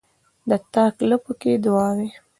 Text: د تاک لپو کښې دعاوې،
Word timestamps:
د 0.49 0.51
تاک 0.73 0.95
لپو 1.09 1.31
کښې 1.41 1.51
دعاوې، 1.63 2.09